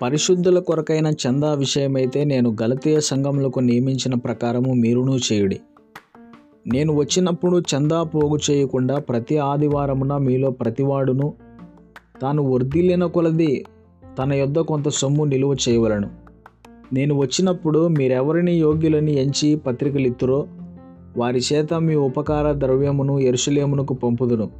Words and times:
పరిశుద్ధుల 0.00 0.58
కొరకైన 0.58 1.06
చందా 1.06 1.54
విషయమైతే 1.54 2.24
నేను 2.24 2.56
గలతీయ 2.62 3.00
సంఘములకు 3.00 3.60
నియమించిన 3.60 4.14
ప్రకారము 4.14 4.72
మీరును 4.72 5.18
చేయుడి. 5.32 5.60
నేను 6.66 6.94
వచ్చినప్పుడు 6.94 7.58
చందా 7.58 8.02
పోగు 8.02 8.38
చేయకుండా 8.50 8.98
ప్రతి 8.98 9.38
ఆదివారమున 9.38 10.16
మీలో 10.16 10.50
ప్రతివాడును 10.50 11.34
తాను 12.22 12.52
వర్ధిల్లిన 12.52 13.04
కొలది 13.04 13.64
తన 14.18 14.32
యొద్ద 14.32 14.58
కొంత 14.58 14.88
సొమ్ము 14.88 15.24
నిలువ 15.24 15.56
చేయవలను. 15.68 16.08
నేను 16.92 17.14
వచ్చినప్పుడు 17.14 17.88
మీరెవరిని 17.88 18.52
యోగ్యులని 18.52 19.16
ఎంచి 19.22 19.56
పత్రికలిత్తురో 19.56 20.46
వారి 21.16 21.40
చేత 21.52 21.74
మీ 21.74 21.94
ఉపకార 21.94 22.52
ద్రవ్యమును 22.52 23.18
ఎరుసలేమునకు 23.18 23.94
పంపుదును 23.94 24.50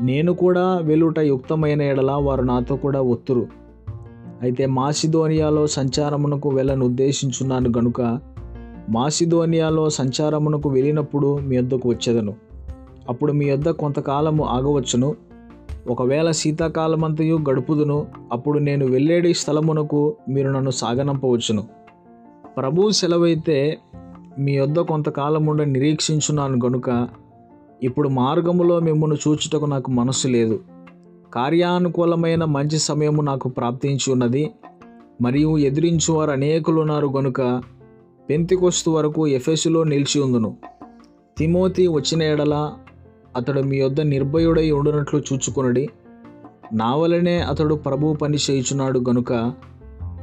నేను 0.00 0.32
కూడా 0.32 0.78
వెలుట 0.78 1.18
యుక్తమైన 1.18 1.82
ఎడల 1.82 2.10
వారు 2.10 2.42
నాతో 2.42 2.76
కూడా 2.76 3.00
ఒత్తురు. 3.00 3.67
అయితే 4.42 4.66
మాసిధోనియాలో 4.66 5.66
సంచారమునకు 5.66 6.48
వెళ్ళను 6.48 6.86
ఉద్దేశించున్నాను 6.86 7.70
గనుక 7.78 8.18
మాసిధోనియాలో 8.90 9.90
సంచారమునకు 9.90 10.68
వెళ్ళినప్పుడు 10.68 11.38
మీ 11.38 11.58
వద్దకు 11.58 11.88
వచ్చేదను. 11.88 12.34
అప్పుడు 13.08 13.32
మీ 13.32 13.50
వద్ద 13.50 13.68
కొంతకాలము 13.68 14.44
ఆగవచ్చును. 14.44 15.16
ఒకవేళ 15.88 16.30
శీతాకాలమంతయు 16.30 17.38
గడుపుదును 17.50 18.06
అప్పుడు 18.32 18.58
నేను 18.58 18.86
వెళ్ళేడి 18.86 19.34
స్థలమునకు 19.34 20.16
మీరు 20.28 20.50
నన్ను 20.50 20.70
సాగనంపవచ్చును. 20.70 21.64
ప్రభు 22.56 22.90
సెలవైతే 22.90 23.78
మీ 24.38 24.60
వద్ద 24.60 24.78
కొంతకాలముండ 24.78 25.62
నిరీక్షించున్నాను 25.62 26.58
గనుక 26.64 27.08
ఇప్పుడు 27.82 28.08
మార్గములో 28.08 28.80
మిమ్మల్ని 28.80 29.16
చూచుటకు 29.28 29.64
నాకు 29.64 29.90
మనస్సు 29.90 30.28
లేదు. 30.28 30.60
కార్యానుకూలమైన 31.34 32.44
మంచి 32.44 32.78
సమయము 32.78 33.22
నాకు 33.22 33.48
ప్రాప్తించి 33.48 34.12
ఉన్నది 34.12 34.50
మరియు 35.22 35.58
ఎదిరించువారు 35.58 36.30
అనేకులు 36.30 36.80
ఉన్నారు 36.80 37.06
గనుక 37.06 37.62
పెంతికొస్తు 38.30 38.90
వరకు 38.90 39.26
ఎఫెసులో 39.26 39.84
నిలిచి 39.84 40.20
ఉందును 40.20 40.56
తిమోతి 41.38 41.86
వచ్చిన 41.86 42.22
ఎడల 42.22 42.72
అతడు 43.36 43.60
మీ 43.60 43.76
యొద్ద 43.76 44.00
నిర్భయుడై 44.00 44.70
ఉండునట్లు 44.70 45.20
చూచుకొనుడి. 45.20 45.88
నా 46.72 46.96
వలనే 46.96 47.38
అతడు 47.38 47.74
ప్రభు 47.74 48.14
పని 48.14 48.38
చేయుచున్నాడు 48.50 49.00
గనుక 49.08 49.52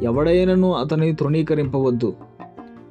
ఎవడైనను 0.01 0.73
అతని 0.73 1.15
తృణీకరింపవద్దు. 1.15 2.13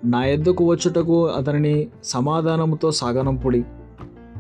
నా 0.05 0.25
ఎద్దకు 0.25 0.65
వచ్చుటకు 0.65 1.27
అతనిని 1.27 1.89
సమాధానముతో 2.05 2.91
సాగనంపుడి. 2.91 3.65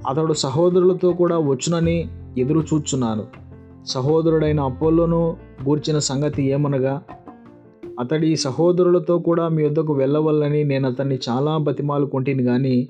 అతడు 0.08 0.32
సహోదరులతో 0.32 1.12
కూడా 1.12 1.38
వచ్చునని 1.38 2.08
ఎదురు 2.38 2.60
చూచున్నాను 2.60 3.43
సహోదరుడైన 3.86 4.60
అపోలోను 4.60 5.36
గూర్చిన 5.68 5.98
సంగతి 5.98 6.42
ఏమనగా 6.42 7.02
అతడి 8.00 8.36
సహోదరులతో 8.36 9.18
కూడా 9.18 9.48
మీ 9.48 9.64
వద్దకు 9.64 9.92
వెళ్ళవల్లని 9.92 10.64
నేను 10.64 10.88
అతన్ని 10.88 11.18
చాలా 11.28 11.56
బతిమాలు 11.56 12.06
కొంటిని 12.06 12.44
కానీ 12.44 12.88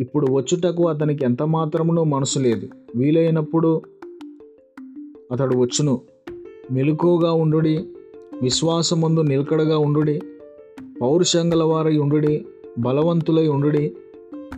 ఇప్పుడు 0.00 0.26
వచ్చుటకు 0.32 0.88
అతనికి 0.88 1.24
ఎంత 1.24 1.42
మాత్రమునూ 1.42 2.04
మనసు 2.04 2.38
లేదు. 2.38 2.68
వీలైనప్పుడు 2.96 3.82
అతడు 5.32 5.56
వచ్చును. 5.56 6.00
మెలకుగా 6.72 7.32
ఉండుడి 7.32 7.76
విశ్వాసమందు 8.42 9.20
నిలకడగా 9.20 9.78
ఉండుడి 9.78 10.20
పౌరుషంగల 11.02 11.62
వారై 11.62 11.98
ఉండుడి 11.98 12.46
బలవంతులై 12.78 13.48
ఉండుడి 13.48 13.96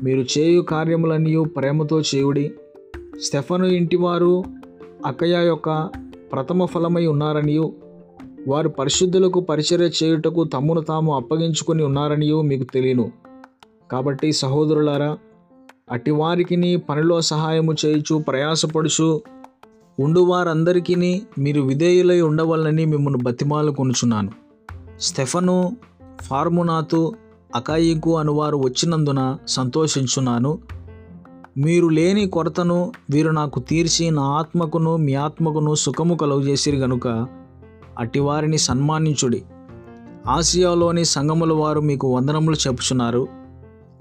మీరు 0.03 0.39
చేయు 0.39 0.61
కార్యములన్నీ 0.61 1.45
ప్రేమతో 1.45 2.01
చేయుడి. 2.01 2.53
స్టెఫను 3.21 3.67
ఇంటివారు 3.67 4.43
అకయ 5.07 5.47
యొక్క 5.47 5.91
ప్రథమ 6.33 6.65
ఫలమై 6.65 7.07
ఉన్నారనియు 7.07 7.73
వారు 8.49 8.69
పరిశుద్ధులకు 8.69 9.41
పరిచర్య 9.41 9.85
చేయుటకు 9.85 10.45
తమ్మును 10.45 10.81
తాము 10.81 11.17
అప్పగించుకొని 11.17 11.83
ఉన్నారనియు 11.83 12.41
మీకు 12.41 12.65
తెలియను. 12.65 13.13
కాబట్టి 13.91 14.33
సహోదరులారా 14.33 15.19
అటివారికిని 15.91 16.77
పనిలో 16.77 17.21
సహాయము 17.21 17.75
చేయుచు 17.87 18.19
ప్రయాసపడుచు 18.19 19.23
ఉండు 20.01 20.21
వారందరికీ 20.21 21.23
మీరు 21.39 21.63
విధేయులై 21.63 22.21
ఉండవాలని 22.21 22.85
మిమ్మల్ని 22.85 23.23
బతిమాలు 23.23 23.73
కొనుచున్నాను 23.73 24.31
స్టెఫను 25.01 25.77
ఫార్మునాతు 26.23 27.15
అకాయికు 27.55 28.19
అనువారు 28.19 28.57
వచ్చినందున 28.57 29.37
సంతోషించున్నాను. 29.49 30.59
మీరు 31.59 31.89
లేని 31.89 32.29
కొరతను 32.29 32.93
వీరు 33.11 33.31
నాకు 33.31 33.61
తీర్చి 33.61 34.11
నా 34.11 34.23
ఆత్మకును 34.23 34.97
మీ 34.97 35.15
ఆత్మకును 35.15 35.75
సుఖము 35.75 36.15
కలుగజేసిరు 36.15 36.77
గనుక 36.77 37.27
అటివారిని 37.99 38.59
సన్మానించుడి. 38.59 39.43
ఆసియాలోని 40.27 41.05
సంగముల 41.05 41.53
వారు 41.53 41.81
మీకు 41.81 42.17
వందనములు 42.17 42.57
చెప్పుచున్నారు. 42.69 43.29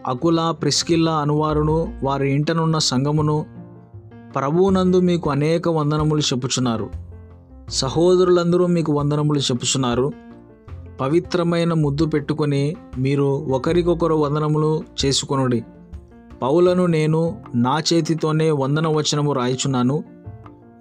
అకుల 0.08 0.52
ప్రిస్కిల్లా 0.62 1.12
అనువారును 1.12 1.94
వారి 2.04 2.32
ఇంటనున్న 2.32 2.78
సంగమును 2.78 3.46
ప్రభువునందు 4.36 5.00
మీకు 5.00 5.30
అనేక 5.30 5.70
వందనములు 5.70 6.20
చెప్పుచున్నారు. 6.20 6.90
సహోదరులందరూ 7.70 8.66
మీకు 8.66 8.94
వందనములు 8.94 9.40
చెప్పుచున్నారు. 9.40 10.12
పవిత్రమైన 11.02 11.74
ముద్దు 11.74 12.06
పెట్టుకొని 12.06 12.76
మీరు 12.98 13.24
ఒకరికొకరు 13.24 14.16
వందనములు 14.16 14.84
చేసుకొనుడి. 15.06 15.64
పౌలను 16.42 16.86
నేను 16.86 17.42
నా 17.56 17.80
చేతితోనే 17.94 18.52
వందన 18.52 18.88
వచనము 18.88 19.34
రాయిచున్నాను. 19.34 20.04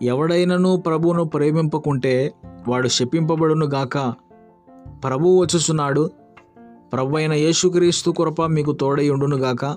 ఎవడైనను 0.03 0.77
ప్రభువును 0.77 1.25
ప్రేమింపకుంటే 1.25 2.33
వాడు 2.69 2.89
శపింపబడును 2.89 3.67
గాక. 3.67 4.15
ప్రభు 5.05 5.29
వచ్చుచున్నాడు. 5.29 6.11
ప్రభు 6.93 7.17
అయిన 7.17 7.33
యేసుక్రీస్తు 7.33 8.11
కృప 8.11 8.43
మీకు 8.43 8.73
తోడై 8.73 9.11
ఉండునుగాక 9.11 9.77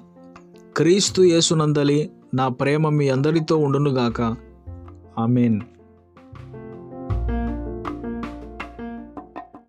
క్రీస్తు 0.77 1.21
యేసునందలి 1.21 2.11
నా 2.33 2.47
ప్రేమ 2.47 2.89
మీ 2.89 3.09
అందరితో 3.09 3.57
ఉండునుగాక 3.57 4.35
ఆమెన్. 5.19 5.61